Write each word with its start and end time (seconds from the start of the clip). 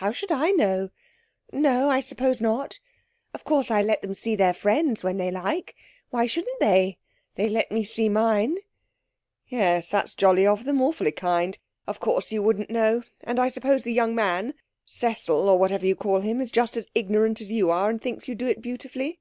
'How 0.00 0.10
should 0.10 0.32
I 0.32 0.50
know? 0.50 0.88
No; 1.52 1.88
I 1.90 2.00
suppose 2.00 2.40
not. 2.40 2.80
Of 3.32 3.44
course, 3.44 3.70
I 3.70 3.82
let 3.82 4.02
them 4.02 4.14
see 4.14 4.34
their 4.34 4.52
friends 4.52 5.04
when 5.04 5.16
they 5.16 5.30
like. 5.30 5.76
Why 6.08 6.26
shouldn't 6.26 6.58
they? 6.58 6.98
They 7.36 7.48
let 7.48 7.70
me 7.70 7.84
see 7.84 8.08
mine.' 8.08 8.58
'Yes! 9.46 9.88
that's 9.88 10.16
jolly 10.16 10.44
of 10.44 10.64
them 10.64 10.82
awfully 10.82 11.12
kind. 11.12 11.56
Of 11.86 12.00
course 12.00 12.32
you 12.32 12.42
wouldn't 12.42 12.70
know. 12.70 13.04
And 13.20 13.38
I 13.38 13.46
suppose 13.46 13.84
the 13.84 13.92
young 13.92 14.12
man, 14.12 14.54
Cecil, 14.86 15.48
or 15.48 15.56
whatever 15.56 15.86
you 15.86 15.94
call 15.94 16.18
him, 16.18 16.40
is 16.40 16.50
just 16.50 16.76
as 16.76 16.88
ignorant 16.92 17.40
as 17.40 17.52
you 17.52 17.70
are, 17.70 17.88
and 17.90 18.02
thinks 18.02 18.26
you 18.26 18.34
do 18.34 18.48
it 18.48 18.60
beautifully?' 18.60 19.20